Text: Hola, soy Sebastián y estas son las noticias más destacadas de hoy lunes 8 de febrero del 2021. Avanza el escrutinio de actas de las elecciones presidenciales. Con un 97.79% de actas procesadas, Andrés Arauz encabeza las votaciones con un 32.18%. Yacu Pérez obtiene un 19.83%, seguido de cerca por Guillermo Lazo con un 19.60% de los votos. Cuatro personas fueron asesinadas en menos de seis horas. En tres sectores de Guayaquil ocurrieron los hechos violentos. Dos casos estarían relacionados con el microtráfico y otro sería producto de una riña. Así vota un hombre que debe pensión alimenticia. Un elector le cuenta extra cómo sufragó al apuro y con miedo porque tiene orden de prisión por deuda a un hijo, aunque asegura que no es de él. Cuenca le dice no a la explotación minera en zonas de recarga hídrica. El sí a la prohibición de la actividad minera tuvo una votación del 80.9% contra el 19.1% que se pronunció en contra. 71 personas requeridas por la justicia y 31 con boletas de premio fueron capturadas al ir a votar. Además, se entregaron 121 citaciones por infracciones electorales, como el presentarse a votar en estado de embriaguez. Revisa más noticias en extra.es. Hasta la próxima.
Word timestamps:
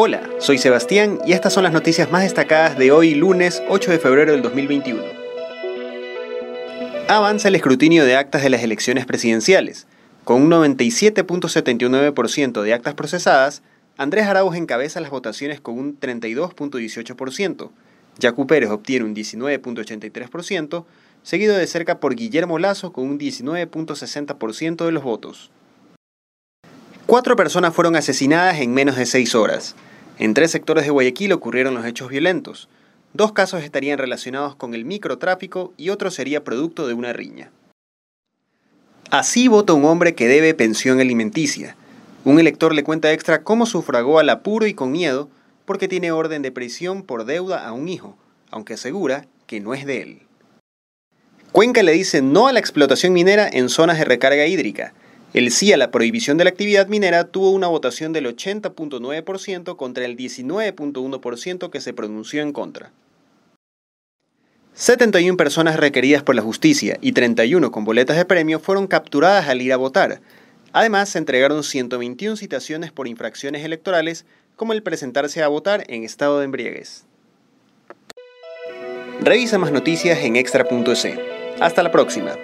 Hola, 0.00 0.22
soy 0.38 0.58
Sebastián 0.58 1.18
y 1.26 1.32
estas 1.32 1.52
son 1.52 1.64
las 1.64 1.72
noticias 1.72 2.12
más 2.12 2.22
destacadas 2.22 2.78
de 2.78 2.92
hoy 2.92 3.16
lunes 3.16 3.64
8 3.68 3.90
de 3.90 3.98
febrero 3.98 4.30
del 4.30 4.42
2021. 4.42 5.02
Avanza 7.08 7.48
el 7.48 7.56
escrutinio 7.56 8.04
de 8.04 8.14
actas 8.14 8.44
de 8.44 8.48
las 8.48 8.62
elecciones 8.62 9.06
presidenciales. 9.06 9.88
Con 10.22 10.42
un 10.42 10.52
97.79% 10.52 12.62
de 12.62 12.74
actas 12.74 12.94
procesadas, 12.94 13.64
Andrés 13.96 14.26
Arauz 14.26 14.54
encabeza 14.54 15.00
las 15.00 15.10
votaciones 15.10 15.60
con 15.60 15.76
un 15.76 15.98
32.18%. 15.98 17.70
Yacu 18.20 18.46
Pérez 18.46 18.70
obtiene 18.70 19.04
un 19.04 19.16
19.83%, 19.16 20.84
seguido 21.24 21.56
de 21.56 21.66
cerca 21.66 21.98
por 21.98 22.14
Guillermo 22.14 22.60
Lazo 22.60 22.92
con 22.92 23.02
un 23.02 23.18
19.60% 23.18 24.84
de 24.84 24.92
los 24.92 25.02
votos. 25.02 25.50
Cuatro 27.08 27.34
personas 27.34 27.74
fueron 27.74 27.96
asesinadas 27.96 28.60
en 28.60 28.72
menos 28.74 28.94
de 28.94 29.06
seis 29.06 29.34
horas. 29.34 29.74
En 30.18 30.34
tres 30.34 30.50
sectores 30.50 30.84
de 30.84 30.90
Guayaquil 30.90 31.32
ocurrieron 31.32 31.74
los 31.74 31.86
hechos 31.86 32.08
violentos. 32.08 32.68
Dos 33.14 33.32
casos 33.32 33.62
estarían 33.62 33.98
relacionados 33.98 34.56
con 34.56 34.74
el 34.74 34.84
microtráfico 34.84 35.72
y 35.76 35.90
otro 35.90 36.10
sería 36.10 36.42
producto 36.42 36.88
de 36.88 36.94
una 36.94 37.12
riña. 37.12 37.52
Así 39.10 39.48
vota 39.48 39.72
un 39.72 39.84
hombre 39.84 40.14
que 40.14 40.26
debe 40.26 40.54
pensión 40.54 41.00
alimenticia. 41.00 41.76
Un 42.24 42.40
elector 42.40 42.74
le 42.74 42.82
cuenta 42.82 43.12
extra 43.12 43.42
cómo 43.42 43.64
sufragó 43.64 44.18
al 44.18 44.28
apuro 44.28 44.66
y 44.66 44.74
con 44.74 44.90
miedo 44.90 45.30
porque 45.64 45.88
tiene 45.88 46.10
orden 46.10 46.42
de 46.42 46.50
prisión 46.50 47.02
por 47.02 47.24
deuda 47.24 47.66
a 47.66 47.72
un 47.72 47.88
hijo, 47.88 48.16
aunque 48.50 48.74
asegura 48.74 49.26
que 49.46 49.60
no 49.60 49.72
es 49.72 49.86
de 49.86 50.02
él. 50.02 50.22
Cuenca 51.52 51.82
le 51.82 51.92
dice 51.92 52.22
no 52.22 52.48
a 52.48 52.52
la 52.52 52.58
explotación 52.58 53.12
minera 53.12 53.48
en 53.50 53.68
zonas 53.68 53.98
de 53.98 54.04
recarga 54.04 54.46
hídrica. 54.46 54.92
El 55.34 55.50
sí 55.50 55.72
a 55.72 55.76
la 55.76 55.90
prohibición 55.90 56.38
de 56.38 56.44
la 56.44 56.50
actividad 56.50 56.88
minera 56.88 57.24
tuvo 57.24 57.50
una 57.50 57.66
votación 57.66 58.12
del 58.12 58.26
80.9% 58.26 59.76
contra 59.76 60.04
el 60.06 60.16
19.1% 60.16 61.70
que 61.70 61.80
se 61.80 61.92
pronunció 61.92 62.40
en 62.40 62.52
contra. 62.52 62.92
71 64.72 65.36
personas 65.36 65.76
requeridas 65.76 66.22
por 66.22 66.34
la 66.34 66.42
justicia 66.42 66.98
y 67.00 67.12
31 67.12 67.70
con 67.70 67.84
boletas 67.84 68.16
de 68.16 68.24
premio 68.24 68.60
fueron 68.60 68.86
capturadas 68.86 69.48
al 69.48 69.60
ir 69.60 69.72
a 69.72 69.76
votar. 69.76 70.20
Además, 70.72 71.10
se 71.10 71.18
entregaron 71.18 71.62
121 71.62 72.36
citaciones 72.36 72.92
por 72.92 73.08
infracciones 73.08 73.64
electorales, 73.64 74.24
como 74.56 74.72
el 74.72 74.82
presentarse 74.82 75.42
a 75.42 75.48
votar 75.48 75.84
en 75.88 76.04
estado 76.04 76.38
de 76.38 76.44
embriaguez. 76.44 77.04
Revisa 79.20 79.58
más 79.58 79.72
noticias 79.72 80.20
en 80.20 80.36
extra.es. 80.36 81.08
Hasta 81.60 81.82
la 81.82 81.90
próxima. 81.90 82.36